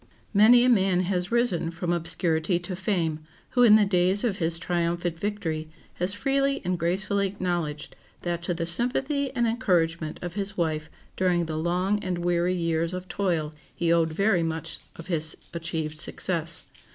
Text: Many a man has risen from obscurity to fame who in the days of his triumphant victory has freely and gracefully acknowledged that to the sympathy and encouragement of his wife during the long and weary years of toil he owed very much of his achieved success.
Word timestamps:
Many 0.33 0.63
a 0.65 0.69
man 0.69 1.01
has 1.01 1.31
risen 1.31 1.69
from 1.69 1.93
obscurity 1.93 2.57
to 2.57 2.75
fame 2.75 3.19
who 3.51 3.61
in 3.61 3.75
the 3.75 3.85
days 3.85 4.23
of 4.23 4.37
his 4.37 4.57
triumphant 4.57 5.19
victory 5.19 5.69
has 5.93 6.15
freely 6.15 6.59
and 6.65 6.79
gracefully 6.79 7.27
acknowledged 7.27 7.95
that 8.23 8.41
to 8.41 8.55
the 8.55 8.65
sympathy 8.65 9.29
and 9.35 9.45
encouragement 9.45 10.17
of 10.23 10.33
his 10.33 10.57
wife 10.57 10.89
during 11.15 11.45
the 11.45 11.55
long 11.55 12.03
and 12.03 12.17
weary 12.17 12.55
years 12.55 12.95
of 12.95 13.07
toil 13.07 13.53
he 13.75 13.93
owed 13.93 14.11
very 14.11 14.41
much 14.41 14.79
of 14.95 15.05
his 15.05 15.37
achieved 15.53 15.99
success. 15.99 16.65